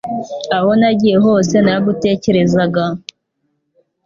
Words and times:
Aho 0.57 0.69
nagiye 0.79 1.17
hose 1.25 1.55
naragutekerezaga 1.59 2.83